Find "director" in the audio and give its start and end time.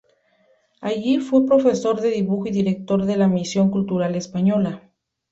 2.51-3.05